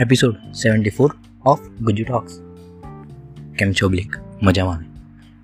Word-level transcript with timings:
Episode 0.00 0.34
seventy 0.34 0.90
four 0.90 1.10
of 1.46 1.60
Guju 1.60 2.04
Talks 2.04 2.40
કેમ 3.58 3.72
છો, 3.72 3.88
બ્લિક? 3.88 4.16
મજામાં 4.42 4.84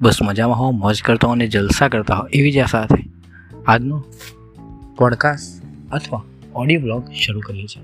બસ 0.01 0.19
મજામાં 0.23 0.59
હો, 0.59 0.71
મોજ 0.71 1.03
કરતા 1.03 1.29
હો 1.29 1.33
અને 1.33 1.47
જલસા 1.47 1.89
કરતા 1.89 2.15
હો, 2.15 2.27
એવી 2.27 2.53
જ 2.53 2.59
આશા 2.59 2.87
સાથે 2.87 3.05
આજનો 3.67 4.05
પોડકાસ્ટ 4.97 5.65
અથવા 5.93 6.23
ઓડિયો 6.55 6.81
બ્લોગ 6.81 7.11
શરૂ 7.11 7.41
કરીએ 7.41 7.67
છીએ. 7.67 7.83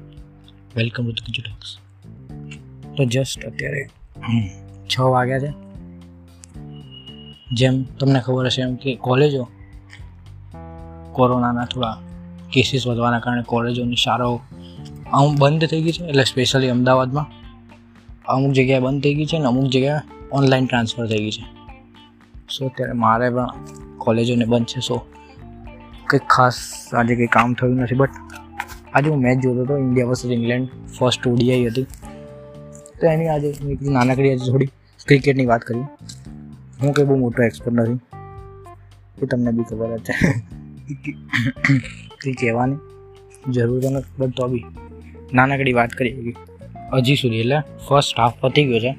વેલકમ 0.76 1.04
ટુ 1.04 1.12
ગુજુ 1.12 1.42
ટોક્સ 1.42 1.76
તો 2.96 3.04
જસ્ટ 3.04 3.44
અત્યારે 3.44 3.88
છ 4.88 5.00
વાગ્યા 5.00 5.38
છે. 5.38 5.54
જેમ 7.52 7.82
તમને 7.82 8.20
ખબર 8.20 8.46
હશે 8.46 8.62
એમ 8.62 8.74
કે 8.74 8.94
કોલેજો 8.94 9.48
કોરોનાના 11.12 11.64
થોડા 11.64 11.98
કેસીસ 12.52 12.86
વધવાના 12.86 13.18
કારણે 13.18 13.42
કોલેજોની 13.42 13.96
શાળાઓ 13.96 14.40
અમુક 15.12 15.38
બંધ 15.38 15.66
થઈ 15.66 15.82
ગઈ 15.82 15.92
છે, 15.92 16.04
એટલે 16.04 16.24
સ્પેશિયલી 16.24 16.68
અમદાવાદમાં. 16.68 17.26
અમુક 18.24 18.52
જગ્યાએ 18.52 18.80
બંધ 18.80 19.02
થઈ 19.02 19.14
ગઈ 19.14 19.26
છે 19.26 19.36
અને 19.36 19.46
અમુક 19.46 19.64
જગ્યાએ 19.64 20.00
ઓનલાઈન 20.32 20.66
ટ્રાન્સફર 20.66 21.06
થઈ 21.06 21.18
ગઈ 21.18 21.30
છે. 21.30 21.44
સો 22.48 22.66
અત્યારે 22.66 22.92
મારે 22.92 23.30
પણ 23.30 23.48
કોલેજોને 23.98 24.44
બંધ 24.44 24.66
છે 24.66 24.80
સો 24.80 25.06
કંઈક 26.06 26.22
ખાસ 26.22 26.54
આજે 26.94 27.16
કંઈ 27.16 27.26
કામ 27.26 27.54
થયું 27.54 27.76
નથી 27.76 27.94
બટ 27.94 28.10
આજે 28.94 29.10
હું 29.10 29.18
મેચ 29.18 29.38
જોતો 29.38 29.60
હતો 29.60 29.78
India 29.78 30.06
versus 30.06 30.30
England 30.30 30.68
first 30.98 31.26
ODI 31.26 31.66
હતી. 31.66 31.82
તો 33.00 33.06
એની 33.06 33.28
આજે 33.28 33.54
નાનકડી 33.82 34.32
આજે 34.32 34.50
થોડી 34.50 34.66
ક્રિકેટની 35.06 35.46
વાત 35.46 35.60
કરી. 35.60 35.80
હું 36.82 36.92
કંઈ 36.92 37.04
બહુ 37.04 37.16
મોટો 37.16 37.42
એક્સપર્ટ 37.42 37.74
નથી. 37.74 37.98
એ 39.22 39.26
તમને 39.26 39.50
બી 39.50 39.62
ખબર 39.62 39.98
જ 39.98 40.00
છે. 40.00 40.12
કંઈ 42.22 42.32
કહેવાની 42.32 42.76
જરૂર 43.52 43.82
તો 43.82 43.90
નથી 43.90 44.12
બટ 44.18 44.30
તો 44.36 44.48
બી 44.48 44.64
નાનકડી 45.32 45.72
વાત 45.72 45.90
કરી 45.90 46.34
હજી 46.92 47.16
સુધી 47.16 47.36
એટલે 47.36 47.60
ફર્સ્ટ 47.88 48.20
હાફ 48.20 48.32
પતી 48.40 48.64
ગયો 48.64 48.78
છે. 48.78 48.96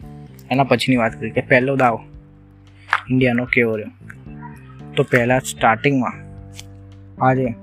એના 0.51 0.63
પછીની 0.63 0.95
વાત 0.95 1.19
કરી 1.19 1.29
કે 1.29 1.41
પહેલો 1.41 1.75
દાવ 1.75 1.99
ઇન્ડિયાનો 3.09 3.45
કેવો 3.45 3.75
રહ્યો? 3.75 3.91
તો 4.95 5.03
પહેલાં 5.03 5.39
સ્ટાર્ટિંગમાં 5.39 6.13
આજે 7.25 7.55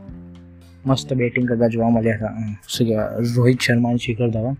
મસ્ત 0.86 1.12
બેટિંગ 1.12 1.48
કરતા 1.48 1.66
જોવા 1.66 1.88
મળ્યા 1.88 2.14
હતા. 2.14 2.56
શું 2.68 2.86
કહેવાય? 2.86 3.06
રોહિત 3.36 3.60
શર્મા 3.60 3.96
શિખર 3.96 4.28
ધવન. 4.28 4.54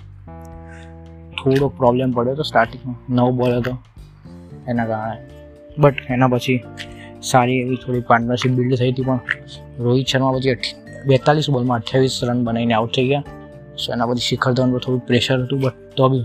થોડો 1.43 1.69
પ્રોબ્લેમ 1.69 2.11
પડ્યો 2.11 2.33
હતો 2.33 2.43
સ્ટાર્ટિંગમાં 2.43 3.15
નવ 3.15 3.31
બોલ 3.31 3.57
હતો. 3.57 3.79
એના 4.69 4.87
કારણે. 4.87 5.29
બટ 5.79 5.95
એના 6.11 6.29
પછી 6.29 6.61
સારી 7.23 7.57
એવી 7.57 7.77
થોડી 7.77 8.01
પાર્ટનરશિપ 8.01 8.53
બિલ્ડ 8.53 8.75
થઈ 8.75 8.93
હતી 8.93 9.03
પણ 9.03 9.21
રોહિત 9.79 10.07
શર્મા 10.07 10.33
પછી 10.33 10.57
બેતાલીસ 11.07 11.51
બોલમાં 11.51 11.79
અઠ્યાવીસ 11.79 12.21
રન 12.23 12.45
બનાવીને 12.45 12.75
આઉટ 12.75 12.95
થઈ 12.97 13.09
ગયા. 13.09 13.23
એના 13.93 14.07
પછી 14.07 14.19
શિખર 14.19 14.53
ધવન 14.53 14.73
પર 14.73 14.79
થોડું 14.79 15.07
પ્રેશર 15.07 15.43
હતું 15.43 15.61
બટ 15.61 15.75
તો 15.97 16.09
બી 16.09 16.25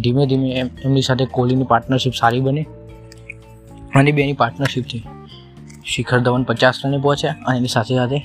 ધીમે 0.00 0.26
ધીમે 0.26 0.50
એમ, 0.50 0.68
એમની 0.84 1.02
સાથે 1.02 1.26
કોહલીની 1.26 1.64
પાર્ટનરશિપ 1.64 2.12
સારી 2.14 2.40
બની 2.40 2.62
અને 3.94 4.12
બેની 4.12 4.32
પાર્ટનરશિપથી 4.32 5.02
શિખર 5.84 6.18
ધવન 6.18 6.42
પચાસ 6.42 6.80
રને 6.84 6.98
પહોંચ્યા 6.98 7.36
અને 7.46 7.58
એની 7.58 7.68
સાથે 7.68 7.94
સાથે 7.94 8.22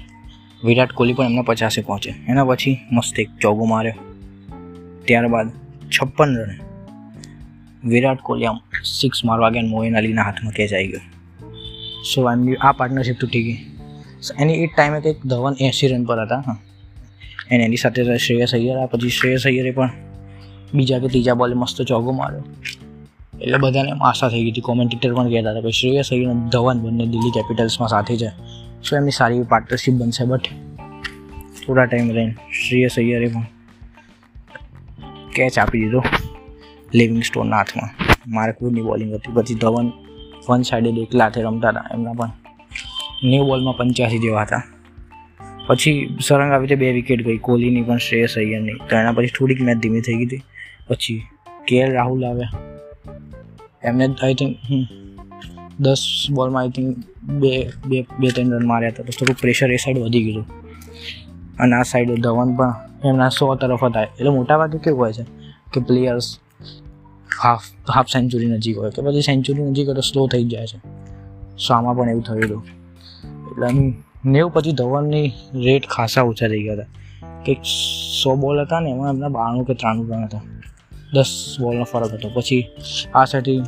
વિરાટ 0.63 0.91
કોહલી 0.91 1.13
પણ 1.13 1.25
એમના 1.25 1.41
પચાસે 1.41 1.81
પહોંચે. 1.81 2.13
એના 2.27 2.45
પછી 2.45 2.77
મસ્ત 2.91 3.19
એક 3.19 3.29
ચોગો 3.41 3.65
માર્યો. 3.65 3.93
ત્યારબાદ 5.05 5.49
છપ્પન 5.89 6.35
રને. 6.35 6.59
વિરાટ 7.83 8.19
કોહલી 8.21 8.45
આમ 8.45 8.59
સિક્સ 8.83 9.25
મારવા 9.25 9.49
ગયા 9.49 9.61
મોઇન 9.61 9.97
અલીના 9.97 10.23
હાથમાં 10.23 10.53
કેચ 10.53 10.73
આવી 10.73 10.87
ગયો. 10.87 10.99
સો 12.03 12.31
એમની 12.31 12.55
આ 12.55 12.71
પાર્ટનરશિપ 12.71 13.15
તૂટી 13.19 13.43
ગઈ 13.43 13.57
એની 14.39 14.53
એ 14.53 14.67
ટાઈમે 14.67 15.01
કંઈક 15.01 15.25
ધવન 15.25 15.53
એંસી 15.59 15.87
રન 15.87 16.05
પર 16.05 16.21
હતા. 16.21 16.43
હા 16.45 16.57
અને 17.51 17.63
એની 17.63 17.77
સાથે 17.77 18.17
શ્રેયસ 18.17 18.53
અય્યર 18.53 18.85
પછી 18.85 19.09
શ્રેયસ 19.09 19.45
અય્યરે 19.45 19.71
પણ 19.71 19.89
બીજા 20.73 20.99
કે 20.99 21.07
ત્રીજા 21.07 21.33
બોલે 21.33 21.53
મસ્ત 21.53 21.81
ચોગો 21.81 22.11
માર્યો. 22.11 22.43
એટલે 23.41 23.57
બધાને 23.57 23.91
આશા 24.01 24.29
થઈ 24.29 24.43
ગઈ 24.43 24.51
હતી. 24.51 24.61
કોમેન્ટેટર 24.61 25.13
પણ 25.13 25.29
કહેતા 25.29 25.51
હતા 25.51 25.61
કે 25.61 25.71
શ્રેયસ 25.71 26.11
અય્યર 26.11 26.33
ધવન 26.33 26.79
બંને 26.79 27.05
દિલ્હી 27.05 27.29
કેપિટલ્સમાં 27.29 27.89
સાથે 27.89 28.17
છે. 28.17 28.29
સો 28.83 28.95
એમની 28.95 29.11
સારી 29.11 29.43
પાર્ટનરશિપ 29.43 29.93
બનશે 29.93 30.25
બટ 30.25 30.41
થોડા 31.67 31.85
ટાઈમ 31.85 32.11
રહીને 32.11 32.35
શ્રેયસ 32.51 32.97
અય્યરે 32.97 33.27
પણ 33.27 33.45
કેચ 35.35 35.59
આપી 35.59 35.81
દીધો 35.81 36.03
લિવિંગ 36.93 37.23
સ્ટોનના 37.23 37.57
હાથમાં. 37.57 37.89
માર્કવુડની 38.27 38.81
બોલિંગ 38.81 39.13
હતી 39.13 39.31
પછી 39.31 39.55
ધવન 39.55 39.91
વન 40.49 40.61
સાઇડેડ 40.61 40.97
એકલા 40.97 41.23
હાથે 41.23 41.41
રમતા 41.41 41.69
હતા. 41.69 41.85
એમના 41.93 42.13
પણ 42.13 42.31
ન્યૂ 43.23 43.45
બોલમાં 43.45 43.77
પંચ્યાસી 43.77 44.19
જેવા 44.19 44.41
હતા. 44.41 44.63
પછી 45.67 46.17
સરંગ 46.27 46.51
આવી 46.51 46.67
રીતે 46.67 46.75
બે 46.75 46.91
વિકેટ 46.91 47.25
ગઈ. 47.25 47.37
કોહલીની 47.37 47.81
પણ 47.81 47.97
શ્રેયસ 47.97 48.33
અય્યરની. 48.37 48.73
તો 48.89 48.97
એના 48.97 49.11
પછી 49.11 49.27
થોડીક 49.27 49.61
મેચ 49.61 49.77
ધીમી 49.77 50.01
થઈ 50.01 50.15
ગઈ 50.15 50.25
હતી. 50.25 50.41
પછી 50.87 51.23
કે 51.67 51.77
એલ 51.77 51.93
રાહુલ 51.93 52.25
આવ્યા. 52.25 52.51
એમને 53.83 54.07
આઈ 54.23 54.33
થિંક 54.33 54.57
દસ 55.79 56.25
બોલમાં 56.31 56.61
આઈ 56.61 56.69
થિંક 56.69 56.97
બે 57.23 57.71
બે 57.87 58.05
બે, 58.19 58.27
ત્રણ 58.27 58.51
રન 58.51 58.67
માર્યા 58.67 58.89
હતા. 58.89 59.03
તો 59.03 59.11
થોડું 59.19 59.35
પ્રેશર 59.41 59.71
એ 59.71 59.75
સાઈડ 59.75 59.97
વધી 59.97 60.23
ગયું 60.23 60.45
અને 61.57 61.75
આ 61.75 61.83
સાઈડ 61.83 62.21
ધવન 62.21 62.55
પણ 62.55 62.73
એમના 63.05 63.29
સો 63.29 63.55
તરફ 63.55 63.83
હતા 63.83 64.01
એટલે 64.01 64.29
મોટાભાગે 64.29 64.77
કેવું 64.77 64.99
હોય 64.99 65.13
છે 65.13 65.23
કે 65.73 65.79
પ્લેયર્સ 65.79 66.39
હાફ 67.41 67.61
હાફ 67.91 68.07
સેન્ચુરી 68.07 68.45
નજીક 68.45 68.77
હોય. 68.77 68.91
કે 68.91 69.01
પછી 69.01 69.21
સેન્ચુરી 69.21 69.61
નજીક 69.61 69.87
હોય 69.87 69.95
તો 69.95 70.01
સ્લો 70.01 70.27
થઈ 70.27 70.43
જાય 70.43 70.67
છે. 70.67 70.77
સો 71.57 71.73
આમાં 71.73 71.97
પણ 71.97 72.09
એવું 72.09 72.23
થયું 72.23 72.45
હતું. 72.45 72.63
એટલે 73.51 73.93
નેવું 74.25 74.51
પછી 74.51 74.71
ધવનની 74.71 75.31
રેટ 75.53 75.87
ખાસા 75.87 76.21
ઓછા 76.21 76.47
થઈ 76.47 76.63
ગયા 76.63 76.73
હતા. 76.73 76.85
કે 77.45 77.53
સો 78.23 78.35
બોલ 78.35 78.61
હતા 78.61 78.79
ને, 78.79 78.89
એમાં 78.89 79.09
એમના 79.09 79.27
બાણું 79.27 79.65
કે 79.65 79.73
ત્રાણું 79.73 80.09
રન 80.09 80.23
હતા. 80.23 80.41
દસ 81.13 81.57
બોલનો 81.59 81.83
ફરક 81.83 82.13
હતો. 82.13 82.29
પછી 82.33 82.67
આ 83.15 83.25
સાઈડથી 83.25 83.59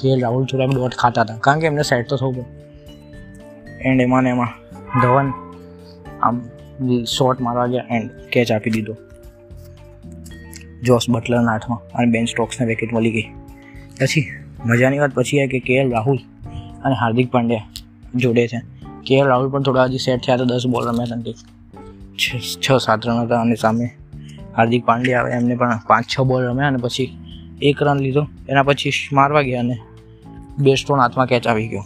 કે 0.00 0.20
રાહુલ 0.20 0.44
થોડા 0.44 0.64
ડોટ 0.64 0.94
ખાતા 0.94 1.20
હતા. 1.20 1.38
કારણ 1.38 1.60
કે 1.60 1.66
એમને 1.66 1.82
સેટ 1.82 2.08
તો 2.08 2.16
થવું 2.16 2.46
એન્ડ 3.80 4.00
એમાં 4.00 4.22
ને 4.22 4.30
એમાં 4.30 4.48
ધવન 5.00 5.32
આમ 6.22 6.48
શોટ 7.04 7.40
મારવા 7.40 7.66
ગયા 7.66 7.86
એન્ડ 7.90 8.10
કેચ 8.32 8.52
આપી 8.52 8.70
દીધો. 8.70 8.96
જોસ 10.82 11.10
બટલરના 11.10 11.52
હાથમાં 11.52 11.78
અને 11.78 12.06
બેન 12.06 12.24
સ્ટોક્સને 12.24 12.66
વિકેટ 12.66 12.92
મળી 12.92 13.10
ગઈ. 13.10 13.24
પછી 14.00 14.28
મજાની 14.64 14.98
વાત 14.98 15.10
પછી 15.14 15.46
કે 15.46 15.60
કે 15.60 15.74
એલ 15.74 15.90
રાહુલ 15.90 16.18
અને 16.84 16.94
હાર્દિક 16.94 17.30
પાંડ્યા 17.30 17.66
જોડે 18.14 18.48
છે. 18.48 18.79
કે 19.06 19.22
રાહુલ 19.22 19.48
પણ 19.50 19.62
થોડા 19.62 19.84
હજી 19.84 19.98
સેટ 19.98 20.20
થયા 20.26 20.36
તો 20.36 20.44
દસ 20.44 20.66
બોલ 20.66 20.88
રમ્યા 20.88 21.04
હતા 21.04 21.32
છ 22.62 22.72
સાત 22.72 23.06
રન 23.06 23.12
હતા 23.12 23.40
અને 23.40 23.54
સામે. 23.54 23.90
હાર્દિક 24.56 24.84
પાંડ્યા 24.84 25.20
આવે 25.20 25.32
એમને 25.32 25.56
પણ 25.56 25.78
પાંચ, 25.86 26.04
છ 26.06 26.20
બોલ 26.20 26.42
રમ્યા 26.42 26.68
અને 26.68 26.76
પછી 26.76 27.16
એક 27.62 27.82
રન 27.82 27.96
લીધો. 27.96 28.26
એના 28.48 28.62
પછી 28.62 28.90
મારવા 29.12 29.42
ગયા 29.42 29.60
અને 29.60 29.78
બે 30.58 30.74
સ્ટોન 30.74 30.98
હાથમાં 30.98 31.26
કેચ 31.26 31.46
આવી 31.46 31.68
ગયો. 31.68 31.84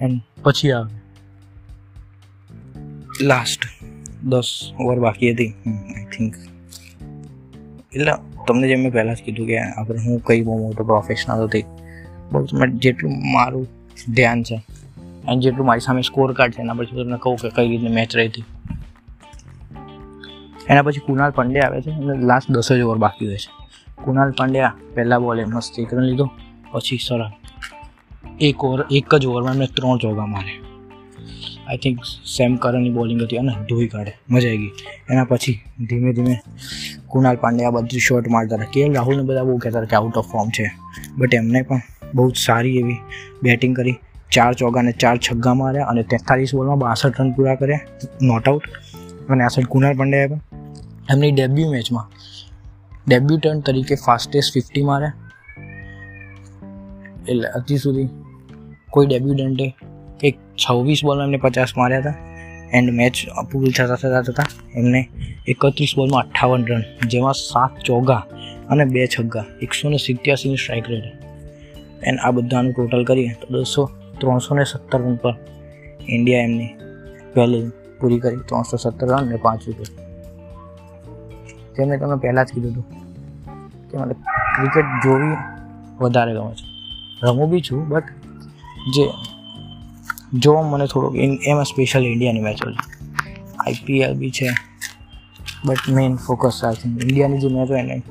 એન્ડ 0.00 0.20
પછી 0.42 0.72
આવે. 0.72 0.90
લાસ્ટ 3.24 3.60
દસ 4.24 4.72
ઓવર 4.80 4.98
બાકી 4.98 5.32
હતી. 5.32 5.48
આઈ 5.48 6.04
થિંક 6.04 6.34
એટલે 7.92 8.12
તમને 8.46 8.68
જેમ 8.68 8.80
મેં 8.82 8.92
પહેલાં 8.92 9.16
જ 9.16 9.18
કીધું 9.18 9.46
કે 9.46 9.58
આપણે 9.58 9.98
હું 9.98 10.20
કંઈ 10.24 10.40
બહુ 10.40 10.58
મોટો 10.58 10.84
પ્રોફેશનલ 10.84 11.42
હતી 11.42 11.64
બહુ 12.32 12.44
તમે 12.44 12.66
જેટલું 12.70 13.12
મારું 13.32 13.66
ધ્યાન 14.14 14.42
છે. 14.42 14.62
અને 15.28 15.40
જેટલું 15.40 15.66
મારી 15.66 15.80
સામે 15.80 16.02
સ્કોર 16.02 16.32
કાર્ડ 16.32 16.52
છે, 16.52 16.60
એના 16.60 16.74
પછી 16.74 16.96
તમને 16.96 17.16
કહું 17.16 17.36
કે 17.36 17.50
કઈ 17.50 17.68
રીતની 17.68 17.88
મેચ 17.88 18.16
રહી 18.16 18.28
હતી. 18.28 18.44
એના 20.68 20.82
પછી 20.82 21.00
કુનાલ 21.00 21.30
પંડ્યા 21.30 21.66
આવે 21.66 21.80
છે 21.80 21.90
અને 21.90 22.14
લાસ્ટ 22.26 22.50
દસ 22.50 22.72
જ 22.72 22.80
ઓવર 22.80 22.98
બાકી 22.98 23.26
હોય 23.26 23.36
છે. 23.36 23.52
કુનાલ 24.04 24.30
પંડ્યા 24.30 24.74
પહેલા 24.94 25.18
બોલે 25.18 25.44
મસ્ત 25.44 25.80
એક 25.80 25.94
રન 25.94 26.02
લીધો, 26.02 26.30
પછી 26.72 26.98
સરળ. 26.98 27.32
એક 28.40 28.64
ઓવર 28.64 28.84
એક 28.90 29.14
જ 29.14 29.26
ઓવરમાં 29.26 29.54
એમને 29.54 29.66
ત્રણ 29.66 29.98
ચોગા 29.98 30.26
મારે 30.26 30.54
આઈ 31.68 31.76
થિંક 31.76 32.04
સેમ 32.36 32.56
કરનની 32.56 32.90
બોલિંગ 32.90 33.22
હતી 33.22 33.36
અને 33.36 33.52
ધોઈ 33.68 33.88
કાઢે, 33.88 34.12
મજા 34.30 34.48
આવી 34.48 34.58
ગઈ. 34.58 34.70
એના 35.10 35.24
પછી 35.24 35.60
ધીમે 35.88 36.12
ધીમે 36.12 36.40
કુણાલ 37.06 37.36
પાંડ્યા 37.36 37.70
બધું 37.70 38.00
શોટ 38.00 38.28
મારતા 38.28 38.56
હતા. 38.56 38.64
કે 38.72 38.88
રાહુલને 38.88 39.22
બધા 39.22 39.42
બહુ 39.42 39.56
કહેતા 39.58 39.78
હતા 39.78 39.86
કે 39.86 39.96
આઉટ 39.96 40.16
ઓફ 40.16 40.26
ફોર્મ 40.26 40.48
છે. 40.48 40.66
બટ 41.18 41.34
એમને 41.34 41.62
પણ 41.62 41.80
બહુ 42.14 42.30
જ 42.30 42.36
સારી 42.36 42.78
એવી 42.78 42.98
બેટિંગ 43.42 43.76
કરી. 43.76 43.96
ચાર 44.34 44.52
ચોગાને 44.54 44.92
ચાર 45.02 45.16
છગ્ગા 45.16 45.54
માર્યા 45.54 45.90
અને 45.92 46.02
તેતાલીસ 46.02 46.54
બોલમાં 46.54 46.78
બાસઠ 46.78 47.20
રન 47.20 47.32
પૂરા 47.32 47.54
કર્યા. 47.54 47.80
નોટ 48.22 48.48
આઉટ 48.48 48.64
અને 49.30 49.44
આ 49.44 49.48
સાઈડ 49.48 49.68
કુણાલ 49.68 49.96
પાંડ્યાએ 49.96 50.28
પણ 50.28 50.40
એમની 51.12 51.32
ડેબ્યુ 51.32 51.70
મેચમાં 51.70 52.06
ડેબ્યુટન્ટ 53.08 53.64
તરીકે 53.66 53.96
ફાસ્ટેસ્ટ 54.06 54.54
ફિફ્ટી 54.54 54.82
માર્યા. 54.82 55.14
એટલે 57.28 57.48
હજી 57.56 57.78
સુધી 57.78 58.08
કોઈ 58.90 59.06
ડેબ્યુટન્ટે 59.06 59.66
કંઈક 60.20 60.36
છવ્વીસ 60.62 61.00
બોલમાં 61.04 61.26
એમને 61.26 61.38
પચાસ 61.38 61.76
માર્યા 61.76 62.00
હતા. 62.00 62.16
એન્ડ 62.72 62.90
મેચ 62.90 63.16
પૂરી 63.52 63.70
થતા 63.70 63.96
થતા 63.96 64.22
થતાં 64.22 64.50
એમને 64.74 65.00
એકત્રીસ 65.48 65.92
બોલમાં 65.96 66.22
અઠ્ઠાવન 66.22 66.62
રન, 66.66 66.82
જેમાં 67.08 67.36
સાત 67.40 67.74
ચોગા 67.86 68.22
અને 68.70 68.84
બે 68.84 69.06
છગ્ગા, 69.18 69.44
એકસો 69.62 69.84
ને 69.88 69.96
સિત્યાસીની 69.96 70.56
સ્ટ્રાઇક 70.56 70.86
રેટ 70.90 71.06
એન્ડ 72.08 72.18
આ 72.24 72.30
બધાનું 72.30 72.72
ટોટલ 72.72 73.04
કરીએ 73.04 73.36
તો 73.42 73.46
દસો 73.54 73.82
ત્રણસો 74.20 74.54
ને 74.54 74.64
સત્તર 74.64 74.98
રન 74.98 75.16
પર 75.16 75.34
ઇન્ડિયા 76.08 76.40
એમની 76.40 76.68
પહેલી 77.34 77.70
પૂરી 78.00 78.20
કરી 78.20 78.36
ત્રણસો 78.36 78.76
સત્તર 78.76 79.06
રન 79.06 79.28
ને 79.28 79.36
પાંચ 79.36 79.68
વિકેટ 79.68 79.88
જે 81.76 81.84
મેં 81.84 82.00
તમને 82.00 82.16
પહેલાં 82.16 82.44
જ 82.44 82.48
કીધું 82.52 82.72
હતું 82.72 82.84
કે 83.90 83.98
મને 83.98 84.14
ક્રિકેટ 84.56 84.84
જોવી 85.04 85.36
વધારે 86.00 86.34
ગમે 86.34 86.54
છે. 86.54 86.64
રમું 87.22 87.50
બી 87.50 87.60
છું 87.60 87.88
બટ 87.88 88.04
જે 88.94 89.10
જોવા 90.34 90.62
મને 90.62 90.86
થોડુંક 90.86 91.16
એમાં 91.46 91.64
સ્પેશિયલ 91.64 92.04
ઇન્ડિયાની 92.04 92.40
મેચો 92.40 92.70
છે. 92.70 92.76
આઈપીએલ 93.58 94.14
બી 94.14 94.30
છે 94.30 94.50
બટ 95.64 95.78
મેઇન 95.88 96.16
ફોકસ 96.16 96.64
આ 96.64 96.72
છે 96.72 96.88
ઇન્ડિયાની 96.88 97.38
જે 97.38 97.48
મેચ 97.48 97.70
હોય 97.70 97.80
એને 97.80 98.02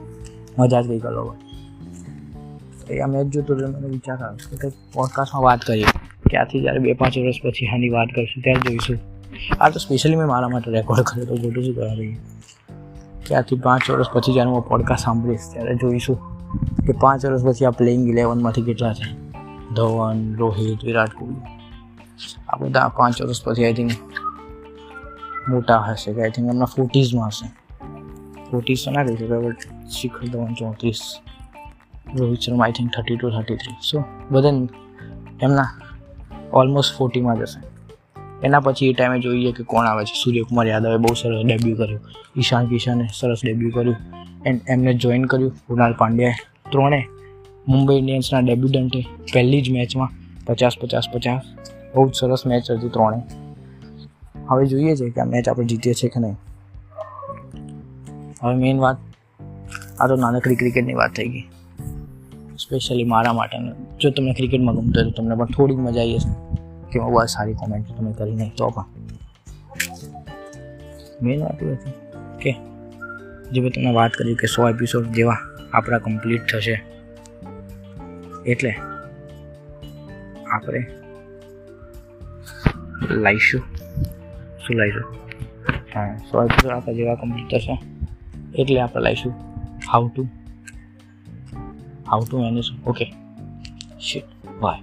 મજા 0.59 0.81
જ 0.81 0.88
કંઈક 0.88 1.05
અલગ 1.05 1.17
હોય 1.17 1.42
એ 2.89 3.00
આ 3.00 3.07
મેચ 3.07 3.27
જોતો 3.27 3.53
એટલે 3.53 3.68
મને 3.68 3.88
વિચાર 3.88 4.18
આવ્યો 4.18 4.50
કે 4.51 4.57
કંઈક 4.57 4.74
પોડકાસ્ટમાં 4.94 5.44
વાત 5.44 5.59
કરીએ. 5.62 5.85
કે 6.30 6.38
આથી 6.38 6.62
જ્યારે 6.62 6.80
બે 6.80 6.94
પાંચ 6.94 7.18
વર્ષ 7.18 7.35
પછી 7.44 7.68
આની 7.68 7.89
વાત 7.89 8.07
કરીશું, 8.15 8.44
ત્યારે 8.44 8.69
જોઈશું. 8.69 8.97
આ 9.62 9.69
તો 9.69 9.80
સ્પેશિયલી 9.80 10.18
મેં 10.18 10.27
મારા 10.27 10.50
માટે 10.50 10.71
રેકોર્ડ 10.71 11.01
કર્યો 11.01 11.25
તો 11.25 11.35
ખોટું 11.35 11.63
શું 11.63 11.75
કરવા 11.75 11.94
રહીએ 11.94 12.18
કે 13.27 13.35
આથી 13.35 13.56
પાંચ 13.56 13.89
વર્ષ 13.89 14.07
પછી 14.13 14.33
જ્યારે 14.33 14.50
હું 14.50 14.68
પોડકાસ્ટ 14.68 15.03
સાંભળીશ, 15.03 15.39
ત્યારે 15.53 15.75
જોઈશું 15.75 16.18
કે 16.88 16.94
પાંચ 17.01 17.25
વર્ષ 17.25 17.44
પછી 17.44 17.65
આ 17.65 17.69
પ્લેઇંગ 17.69 18.09
ઇલેવનમાંથી 18.09 18.62
કેટલા 18.62 18.94
છે. 18.94 19.33
ધવન, 19.75 20.36
રોહિત, 20.36 20.86
વિરાટ 20.86 21.13
કોહલી. 21.13 21.36
આ 22.50 22.57
બધા 22.57 22.88
પાંચ 22.88 23.21
વર્ષ 23.21 23.44
પછી 23.44 23.65
આઈ 23.65 23.74
થિંક 23.74 23.91
મોટા 25.50 25.77
હશે 25.77 26.13
કે 26.13 26.21
આઈ 26.21 26.29
થિંક 26.29 26.53
એમના 26.53 26.65
ફોર્ટીઝમાં 26.65 27.27
હશે. 27.27 27.47
ફોર્ટીઝ 28.51 28.86
તો 28.86 28.91
ના 28.91 29.03
કહી 29.03 29.15
શકાય 29.15 29.39
બટ 29.39 29.57
શિખર 29.89 30.27
ધવન 30.27 30.53
ચોત્રીસ. 30.53 31.00
Rohit 32.15 32.39
Sharma 32.39 32.65
I 32.65 32.71
think 32.71 32.89
thirty 32.95 33.15
two 33.17 33.29
thirty 33.29 33.55
three 33.55 33.75
so 33.91 34.03
બધા 34.31 34.50
એમના 35.41 35.67
ઓલમોસ્ટ 36.53 36.97
ફોર્ટીમાં 36.97 37.38
જશે 37.39 37.61
એના 38.44 38.59
પછી 38.59 38.89
એ 38.89 38.94
ટાઈમે 38.94 39.19
જોઈએ 39.19 39.51
કે 39.51 39.63
કોણ 39.63 39.85
આવે 39.85 40.05
છે. 40.05 40.13
સૂર્યકુમાર 40.23 40.67
યાદવે 40.67 40.97
બહુ 40.97 41.13
સરસ 41.13 41.45
ડેબ્યુ 41.45 41.75
કર્યું. 41.75 42.00
ઈશાન 42.38 42.67
કિશને 42.67 43.07
સરસ 43.13 43.41
ડેબ્યુ 43.45 43.69
કર્યું. 43.69 43.95
એન્ડ 44.45 44.61
એમને 44.69 44.94
જોઈન 44.94 45.25
કર્યું 45.25 45.51
કુણાલ 45.67 45.94
પાંડ્યાએ. 45.94 46.33
ત્રણે 46.71 47.07
મુંબઈ 47.67 47.95
ઇન્ડિયન્સના 47.95 48.39
ડેબ્યુટન્ટે 48.39 49.05
પહેલી 49.33 49.61
જ 49.61 49.71
મેચમાં 49.71 50.09
પચાસ 50.45 50.73
પચાસ 50.81 51.05
પચાસ. 51.13 51.41
બહુ 51.95 52.09
જ 52.09 52.13
સરસ 52.13 52.45
મેચ 52.45 52.71
હતી 52.71 52.89
ત્રણે. 52.89 53.21
હવે 54.50 54.65
જોઈએ 54.65 54.95
છે 54.95 55.09
કે 55.09 55.21
આ 55.21 55.25
મેચ 55.25 55.50
આપણે 55.50 55.65
જીતીએ 55.65 55.94
છીએ 55.94 56.09
કે 56.09 56.19
નહીં. 56.19 56.35
હવે 58.44 58.55
મેઇન 58.55 58.79
વાત, 58.79 58.97
આ 60.00 60.07
તો 60.07 60.15
નાનકડી 60.15 60.55
ક્રિકેટની 60.55 60.94
વાત 60.94 61.11
થઈ 61.11 61.27
ગઈ. 61.27 61.44
સ્પેશિયલી 62.57 63.03
મારા 63.03 63.33
માટે 63.33 63.57
જો 64.01 64.09
તમને 64.09 64.33
ક્રિકેટમાં 64.33 64.75
ગમતું 64.75 65.03
હોય 65.03 65.11
તો 65.11 65.17
તમને 65.17 65.35
પણ 65.35 65.45
થોડીક 65.45 65.77
મજા 65.77 66.01
આવી 66.01 66.15
હશે. 66.15 66.57
કે 66.91 67.00
બહુ 67.00 67.25
સારી 67.25 67.53
કોમેન્ટ 67.53 67.97
તમે 67.97 68.13
કરી 68.13 68.35
નહીં 68.35 68.51
તો 68.57 68.69
પણ. 68.69 68.85
મેઇન 71.21 71.44
વાત 71.44 71.63
એ 71.63 71.65
હતી 71.65 71.91
કે 72.41 72.51
જે 73.51 73.61
મેં 73.61 73.71
તમને 73.71 73.94
વાત 73.94 74.11
કરી 74.11 74.35
કે 74.35 74.47
સો 74.47 74.69
એપિસોડ 74.69 75.05
જેવા 75.05 75.38
આપણા 75.73 75.97
કમ્પ્લીટ 75.97 76.41
થશે. 76.53 76.83
એટલે 78.45 78.75
આપણે 80.51 80.88
લાવીશું 83.11 83.61
શું 84.67 84.77
લાવીશું 84.77 85.03
હા, 85.95 86.17
સો 86.17 86.44
એપિસોડ 86.44 86.71
આપણા 86.71 86.94
જેવા 86.94 87.15
કમ્પ્લીટ 87.15 87.51
થશે. 87.51 87.79
એટલે 88.55 88.81
આપણે 88.81 89.03
લાવીશું 89.03 89.33
how 89.91 90.09
to 90.09 90.27
how 92.13 92.25
to 92.25 92.38
manage 92.42 92.63
okay 92.88 93.13
shit 94.01 94.24
why 94.62 94.80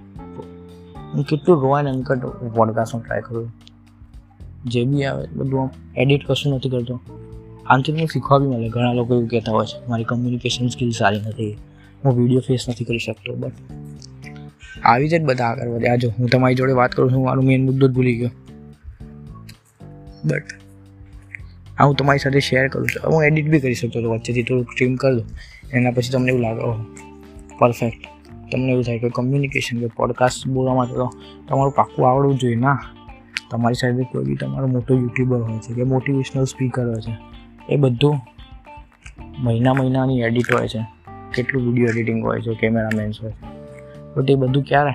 હું 1.13 1.23
કેટલું 1.23 1.61
રો 1.61 1.79
એન્ડ 1.79 1.89
અનકટ 1.89 2.25
પોડકાસ્ટમાં 2.25 3.03
ટ્રાય 3.03 3.21
કરું? 3.21 3.51
જે 4.65 4.83
બી 4.83 5.03
આવે 5.03 5.27
બધું 5.27 5.61
આમ 5.61 5.69
એડિટ 5.97 6.27
કશું 6.27 6.55
નથી 6.55 6.69
કરતો. 6.69 6.99
આનાથી 7.67 7.91
મને 7.91 8.05
શીખવા 8.05 8.37
બી 8.37 8.47
મળે. 8.47 8.69
ઘણા 8.69 8.93
લોકો 8.93 9.13
એવું 9.13 9.27
કહેતા 9.27 9.51
હોય 9.51 9.65
છે, 9.65 9.89
મારી 9.89 10.03
કમ્યુનિકેશન 10.03 10.67
સ્કિલ 10.67 10.91
સારી 10.91 11.21
નથી. 11.21 11.57
હું 12.05 12.17
વીડિયો 12.17 12.39
ફેસ 12.39 12.65
નથી 12.69 12.85
કરી 12.85 12.97
શકતો. 12.97 13.35
બટ 13.35 13.51
આવી 14.83 15.09
જ 15.09 15.21
બધા 15.21 15.45
આગળ 15.45 15.67
વધ્યા 15.67 15.95
જો 15.95 16.09
હું 16.19 16.27
તમારી 16.27 16.55
જોડે 16.55 16.73
વાત 16.73 16.91
કરું 16.91 17.11
છું 17.11 17.23
મારું 17.25 17.45
મેઇન 17.45 17.65
મુદ્દો 17.65 17.87
જ 17.87 17.91
ભૂલી 17.91 18.17
ગયો. 18.17 18.29
બટ 20.25 20.43
આ 21.77 21.85
હું 21.85 21.95
તમારી 21.95 22.19
સાથે 22.19 22.39
શેર 22.39 22.67
કરું 22.67 22.87
છું. 22.87 23.13
હું 23.13 23.23
એડિટ 23.23 23.49
બી 23.49 23.59
કરી 23.59 23.73
શકતો 23.73 23.99
હતો 23.99 24.09
વચ્ચેથી. 24.09 24.43
થોડુંક 24.43 24.67
સ્ટ્રીમ 24.71 24.95
કરી 24.95 25.23
એના 25.73 25.91
પછી 25.91 26.09
તમને 26.09 26.27
એવું 26.27 26.41
લાગે 26.41 26.59
પરફેક્ટ 27.61 28.07
તમને 28.51 28.71
એવું 28.71 28.83
થાય 28.83 28.99
કે 28.99 29.09
કમ્યુનિકેશન 29.09 29.79
કે 29.79 29.87
પોડકાસ્ટ 29.87 30.47
બોલવા 30.47 30.75
માટે 30.75 30.95
તો 30.95 31.07
તમારું 31.47 31.71
પાક્કું 31.71 32.09
આવડવું 32.09 32.35
જોઈએ 32.35 32.55
ના. 32.55 32.79
તમારી 33.51 33.73
સાથે 33.73 34.03
કોઈ 34.03 34.25
બી 34.25 34.35
તમારો 34.35 34.67
મોટો 34.67 34.97
યુટ્યુબર 34.97 35.41
હોય 35.41 35.59
છે 35.59 35.73
કે 35.73 35.83
મોટિવેશનલ 35.83 36.43
સ્પીકર 36.43 36.87
હોય 36.87 37.01
છે, 37.01 37.13
એ 37.69 37.77
બધું 37.77 38.15
મહિના 39.39 39.73
મહિનાની 39.73 40.19
એડિટ 40.19 40.53
હોય 40.53 40.67
છે, 40.67 40.81
કેટલું 41.33 41.63
વીડિયો 41.63 41.87
એડિટિંગ 41.87 42.25
હોય 42.25 42.41
છે 42.41 42.53
કેમેરામેન્સ 42.53 43.23
હોય 43.23 43.31
છે. 43.31 43.45
બટ 44.15 44.31
એ 44.31 44.35
બધું 44.35 44.63
ક્યારે? 44.63 44.93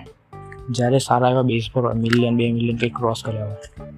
જ્યારે 0.71 0.99
સારા 0.99 1.31
એવા 1.31 1.43
બેઝ 1.43 1.71
પર 1.73 1.83
હોય 1.83 1.95
મિલિયન 1.95 2.37
બે 2.37 2.53
મિલિયન 2.53 2.77
કંઈક 2.77 2.97
ક્રોસ 2.97 3.23
કર્યા 3.25 3.47
હોય. 3.47 3.91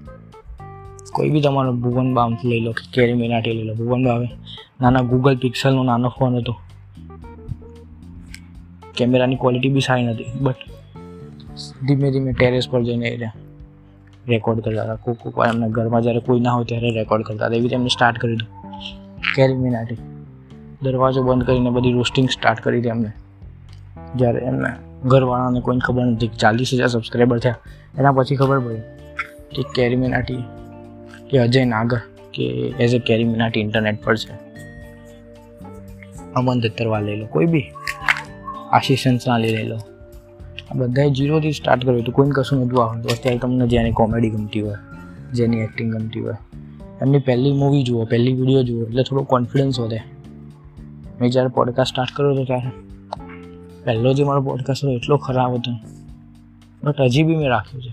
કોઈ 1.12 1.30
બી 1.30 1.40
તમારો 1.40 1.72
ભુવન 1.72 2.14
બામથી 2.14 2.48
લઈ 2.48 2.60
લો, 2.60 2.72
કે 2.72 2.90
કેરી 2.94 3.14
મિનાટી 3.14 3.52
લઈ 3.52 3.64
લો, 3.64 3.74
ભુવન 3.74 4.04
બાવે 4.04 4.28
નાના 4.80 5.00
ગૂગલ 5.00 5.36
પિક્સલનો 5.36 5.82
નાનો 5.82 6.08
ફોન 6.08 6.36
હતો. 6.36 6.56
કેમેરાની 8.98 9.36
ક્વોલિટી 9.36 9.68
બી 9.68 9.80
સારી 9.80 10.02
નથી 10.02 10.24
બટ 10.40 10.56
ધીમે 11.86 12.10
ધીમે 12.10 12.32
ટેરેસ 12.32 12.68
પર 12.68 12.82
જઈને 12.82 13.08
એ 13.08 13.26
રેકોર્ડ 14.26 14.60
કરતા 14.60 14.82
હતા. 14.82 14.94
કોક 14.94 15.16
કોક 15.16 15.38
વાર 15.38 15.48
એમના 15.48 15.68
ઘરમાં 15.68 16.02
જ્યારે 16.02 16.20
કોઈ 16.20 16.40
ના 16.40 16.52
હોય 16.52 16.64
ત્યારે 16.64 16.90
રેકોર્ડ 16.90 17.22
કરતા 17.22 17.46
હતા. 17.46 17.54
એવી 17.54 17.62
રીતે 17.62 17.74
એમને 17.74 17.88
સ્ટાર્ટ 17.88 18.18
કરી 18.18 18.36
દીધું. 18.36 18.50
કેરી 19.36 19.54
મિનાટી 19.54 19.96
દરવાજો 20.82 21.22
બંધ 21.22 21.46
કરીને 21.46 21.70
બધી 21.70 21.92
રોસ્ટિંગ 21.92 22.28
સ્ટાર્ટ 22.28 22.60
કરી 22.60 22.80
હતી 22.80 22.88
એમને. 22.88 23.12
જ્યારે 24.16 24.38
એમને 24.38 24.70
ઘરવાળાને 25.04 25.60
કોઈને 25.60 25.80
ખબર 25.84 26.04
નથી 26.04 26.28
ચાલીસ 26.28 26.70
હજાર 26.74 26.86
સબસ્ક્રાઈબર 26.86 27.38
થયા. 27.38 27.54
એના 27.98 28.12
પછી 28.12 28.36
ખબર 28.36 28.58
પડી 28.58 28.80
કે 29.54 29.62
કેરી 29.74 29.96
મિનાટી 29.96 30.36
કે 31.30 31.38
અજય 31.38 31.64
નાગર 31.64 32.00
કે 32.34 32.44
એઝ 32.80 32.94
અ 32.94 32.98
કેરી 32.98 33.24
મિનાટી 33.24 33.60
ઇન્ટરનેટ 33.60 34.04
પર 34.04 34.16
છે. 34.16 34.32
અમન 36.36 36.60
દત્તરવાલ 36.60 37.04
લઈ 37.04 37.16
લો 37.16 37.26
કોઈ 37.26 37.46
બી 37.46 37.64
આશીષ 38.72 39.06
લઈ 39.38 39.48
લેલો 39.48 39.76
આ 40.70 40.74
બધાએ 40.74 41.10
જીરોથી 41.10 41.52
સ્ટાર્ટ 41.52 41.84
કર્યું 41.84 42.02
હતું. 42.02 42.14
કોઈને 42.14 42.32
કશું 42.34 42.58
નહોતું 42.58 42.84
આવડતું. 42.84 43.10
અત્યારે 43.10 43.38
તમને 43.38 43.68
જેની 43.68 43.92
કોમેડી 43.92 44.30
ગમતી 44.30 44.60
હોય 44.60 44.74
જેની 45.32 45.56
એક્ટિંગ 45.56 45.92
ગમતી 45.92 46.20
હોય. 46.20 46.34
એમની 47.02 47.18
પહેલી 47.18 47.52
મૂવી 47.52 47.82
જુઓ, 47.82 48.04
પહેલી 48.04 48.32
વીડિયો 48.32 48.62
જુઓ, 48.62 48.82
એટલે 48.82 49.02
થોડો 49.02 49.22
કોન્ફિડન્સ 49.22 49.80
વધે. 49.80 50.00
મેં 51.20 51.30
જ્યારે 51.30 51.48
પોડકાસ્ટ 51.48 51.90
સ્ટાર્ટ 51.90 52.10
કર્યો 52.16 52.30
હતો 52.30 52.44
ત્યારે, 52.44 52.70
પહેલો 53.84 54.12
જે 54.12 54.24
મારો 54.24 54.42
પોડકાસ્ટ 54.42 54.84
હતો 54.84 54.92
એટલો 54.92 55.16
ખરાબ 55.16 55.54
હતો. 55.54 55.72
બટ 56.84 57.00
હજી 57.00 57.22
બી 57.22 57.36
મેં 57.36 57.48
રાખ્યો 57.48 57.80
છે. 57.80 57.92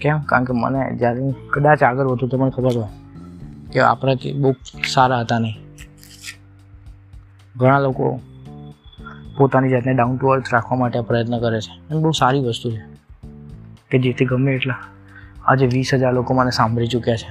કેમ? 0.00 0.20
કારણ 0.20 0.44
કે 0.44 0.52
મને 0.52 0.96
જ્યારે 0.96 1.34
કદાચ 1.50 1.82
આગળ 1.82 2.06
વધુ 2.06 2.26
તો 2.26 2.38
મને 2.38 2.50
ખબર 2.50 2.76
હોય 2.76 2.88
કે 3.72 3.80
આપણાથી 3.80 4.32
બહુ 4.32 4.54
સારા 4.92 5.20
હતા 5.20 5.38
નહીં. 5.38 5.54
ઘણા 7.56 7.78
લોકો 7.78 8.20
પોતાની 9.40 9.70
જાતને 9.70 9.94
ડાઉન 9.94 10.16
ટુ 10.16 10.26
અર્થ 10.26 10.54
રાખવા 10.54 10.78
માટે 10.78 11.00
પ્રયત્ન 11.00 11.38
કરે 11.38 11.60
છે. 11.60 11.88
અને 11.90 12.00
બહુ 12.00 12.10
સારી 12.10 12.40
વસ્તુ 12.40 12.70
છે. 12.70 12.82
કે 13.90 13.98
જેથી 13.98 14.24
ગમે 14.24 14.52
એટલા 14.52 14.74
આજે 15.44 15.66
વીસ 15.66 15.94
હજાર 15.94 16.12
લોકો 16.12 16.34
મને 16.34 16.50
સાંભળી 16.50 16.86
ચૂક્યા 16.86 17.16
છે. 17.16 17.28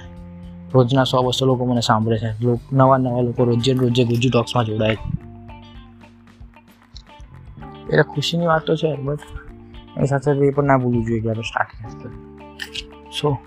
રોજના 0.74 1.04
સો 1.04 1.22
બસો 1.22 1.46
લોકો 1.46 1.66
મને 1.66 1.82
સાંભળે 1.82 2.18
છે. 2.18 2.46
નવા 2.74 2.98
નવા 2.98 3.22
લોકો 3.22 3.44
રોજે 3.44 3.74
રોજે 3.74 4.04
ગુજુ 4.04 4.30
ટોક્સમાં 4.30 4.66
જોડાય 4.66 4.96
છે. 4.96 5.10
એટલે 7.84 8.04
ખુશીની 8.04 8.46
વાત 8.46 8.62
તો 8.62 8.76
છે 8.76 8.96
બટ 8.96 9.20
એ 9.98 10.06
સાથે 10.06 10.32
એ 10.32 10.52
પણ 10.52 10.64
ના 10.64 10.78
ભૂલવું 10.78 11.06
જોઈએ 11.06 11.22
કે 11.22 11.34
સ્ટાર્ટિંગ 11.34 12.12
સો 13.22 13.38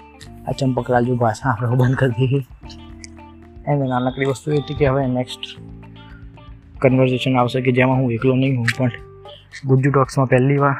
આ 0.49 0.53
ચંપકલાલજી 0.53 1.13
ભાષા 1.13 1.51
આપણે 1.51 1.69
બંધ 1.69 1.95
કરી 1.95 2.11
દીધી. 2.11 2.47
એને 3.67 3.89
નાનકડી 3.89 4.25
વસ્તુ 4.25 4.51
હતી 4.51 4.75
કે 4.75 4.87
હવે 4.87 5.07
નેક્સ્ટ 5.07 5.72
કન્વર્ઝેશન 6.83 7.39
આવશે 7.39 7.61
કે 7.61 7.73
જેમાં 7.73 7.97
હું 7.97 8.13
એકલો 8.13 8.35
નહીં 8.35 8.59
હું 8.59 8.67
પણ 8.79 8.91
ગુજ્જુ 9.67 9.91
ટોક્સમાં 9.91 10.27
પહેલી 10.27 10.57
વાર 10.57 10.75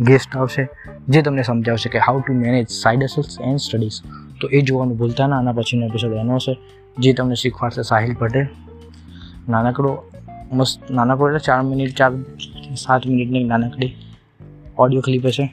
ગેસ્ટ 0.00 0.36
આવશે 0.36 0.68
જે 1.08 1.22
તમને 1.22 1.42
સમજાવશે 1.42 1.88
કે 1.88 1.98
how 1.98 2.20
to 2.20 2.32
manage 2.32 2.68
side 2.68 3.02
hustles 3.02 3.36
and 3.44 3.56
studies 3.56 4.00
તો 4.40 4.48
એ 4.48 4.60
જોવાનું 4.60 4.98
ભૂલતા 4.98 5.26
ના, 5.26 5.38
આના 5.38 5.52
પછીનો 5.52 5.86
એપિસોડ 5.86 6.12
એનો 6.12 6.34
હશે, 6.34 6.58
જે 6.98 7.12
તમને 7.12 7.34
શીખવાડશે 7.34 7.82
સાહિલ 7.82 8.14
પટેલ. 8.14 8.46
નાનકડો 9.48 9.90
મસ્ત 10.52 10.90
નાનકડો 10.90 11.26
એટલે 11.26 11.38
ચાર 11.38 11.62
મિનિટ, 11.62 11.96
ચાર, 11.96 12.12
સાત 12.76 13.06
મિનિટની 13.06 13.44
નાનકડી 13.44 13.96
ઓડિયો 14.78 15.00
ક્લિપ 15.00 15.26
હશે. 15.26 15.46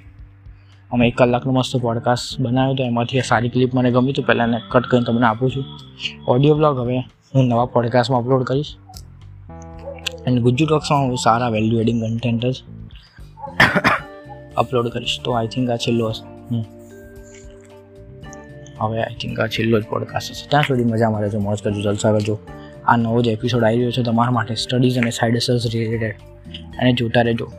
અમે 0.91 1.07
એક 1.07 1.17
કલાકનો 1.17 1.51
મસ્ત 1.51 1.77
પોડકાસ્ટ 1.77 2.41
બનાવ્યો 2.41 2.75
તો 2.75 2.83
એમાંથી 2.83 3.19
આ 3.19 3.21
સારી 3.21 3.49
ક્લિપ 3.49 3.75
મને 3.75 3.91
ગમી, 3.91 4.13
તો 4.13 4.21
પહેલાં 4.21 4.61
કટ 4.71 4.85
કરીને 4.85 5.05
તમને 5.05 5.25
આપું 5.25 5.51
છું. 5.51 5.65
ઓડિયો 6.27 6.55
બ્લોગ 6.55 6.79
હવે 6.79 6.97
હું 7.35 7.47
નવા 7.47 7.65
પોડકાસ્ટમાં 7.65 8.21
અપલોડ 8.21 8.43
કરીશ. 8.43 8.75
અને 10.27 10.41
ગુજ્જુ 10.41 10.65
ટોક્સમાં 10.65 11.01
હું 11.01 11.17
સારા 11.17 11.49
વેલ્યુ 11.49 11.79
એડિંગ 11.79 12.03
કન્ટેન્ટ 12.03 12.45
જ 12.45 12.63
અપલોડ 14.57 14.87
કરીશ. 14.87 15.19
તો 15.23 15.31
આઈ 15.31 15.47
થિંક 15.47 15.69
આ 15.69 15.75
છેલ્લો 15.75 16.13
હવે 18.79 19.03
આઈ 19.03 19.15
થિંક 19.21 19.39
આ 19.39 19.47
છેલ્લો 19.47 19.79
જ 19.81 19.85
પોડકાસ્ટ 19.85 20.31
હશે. 20.31 20.49
ત્યાં 20.49 20.63
સુધી 20.63 20.83
મજા 20.83 21.09
મારે 21.09 21.29
જો 21.29 21.39
મોજ 21.39 21.61
કરજો, 21.63 21.81
જલસા 21.81 22.11
કરજો. 22.11 22.37
આ 22.85 22.97
નવો 22.97 23.21
જ 23.21 23.27
એપિસોડ 23.27 23.63
આવી 23.63 23.75
રહ્યો 23.75 23.91
છે 23.91 24.03
તમારા 24.03 24.31
માટે 24.31 24.55
સ્ટડીઝ 24.55 24.97
અને 24.97 25.11
સાઇડ 25.11 25.35
અસર્સ 25.35 25.65
રિલેટેડ 25.73 26.15
અને 26.79 26.93
જોતા 26.93 27.21
રહેજો. 27.21 27.51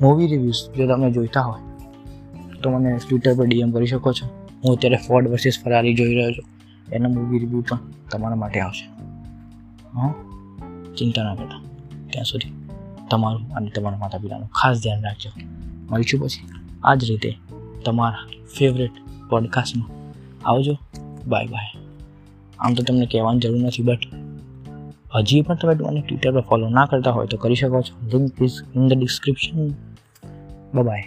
મૂવી 0.00 0.26
રિવ્યૂઝ 0.26 0.76
જો 0.76 0.86
તમે 0.86 1.10
જોઈતા 1.10 1.40
હોય, 1.40 1.60
તો 2.62 2.70
મને 2.70 2.98
ટ્વિટર 3.08 3.34
પર 3.34 3.46
ડીએમ 3.46 3.70
કરી 3.70 3.86
શકો 3.86 4.12
છો. 4.12 4.26
હું 4.64 4.76
અત્યારે 4.76 4.96
ફોર્ડ 4.96 5.28
વર્સિસ 5.28 5.62
ફરારી 5.64 5.94
જોઈ 5.94 6.14
રહ્યો 6.14 6.32
છું. 6.32 6.44
એનો 6.92 7.08
મૂવી 7.08 7.38
રિવ્યૂ 7.38 7.60
પણ 7.60 7.78
તમારા 8.12 8.36
માટે 8.36 8.60
આવશે. 8.60 8.84
હા? 9.94 10.14
ચિંતા 10.98 11.22
ના 11.22 11.34
કરતા. 11.34 11.65
ત્યાં 12.16 12.30
સુધી 12.32 12.52
તમારું 13.10 13.54
અને 13.54 13.70
તમારા 13.70 13.98
માતા 13.98 14.18
પિતાનું 14.18 14.50
ખાસ 14.58 14.82
ધ્યાન 14.82 15.02
રાખજો. 15.04 15.30
મળીશું 15.90 16.20
પછી 16.20 16.44
આ 16.84 16.94
જ 16.94 17.10
રીતે 17.10 17.30
તમારા 17.84 18.22
ફેવરેટ 18.58 18.94
પોડકાસ્ટમાં 19.30 19.90
આવજો. 20.48 20.74
બાય 21.26 21.46
બાય 21.46 21.70
આમ 22.58 22.74
તો 22.74 22.82
તમને 22.82 23.06
કહેવાની 23.06 23.40
જરૂર 23.40 23.60
નથી 23.62 23.82
બટ 23.82 24.02
હજી 25.14 25.42
પણ 25.42 25.54
તમે 25.54 25.74
મને 25.74 26.00
ટ્વિટર 26.00 26.32
પર 26.32 26.40
ફોલો 26.40 26.68
ના 26.68 26.86
કરતા 26.86 27.10
હોય 27.10 27.26
તો 27.26 27.36
કરી 27.36 27.54
શકો 27.54 27.80
છો. 27.82 27.94
Link 28.12 28.42
is 28.42 28.56
in 28.74 28.88
the 28.88 28.98
description 28.98 29.68
by 30.82 31.04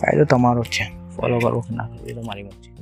ફાયદો 0.00 0.24
તમારો 0.24 0.62
જ 0.62 0.70
છે. 0.76 0.84
ફોલો 1.16 1.38
કરવો 1.38 1.60
કે 1.60 1.74
ના 1.74 1.86
કરવો 1.86 2.06
એ 2.06 2.12
તમારી 2.12 2.42
મરજી 2.42 2.72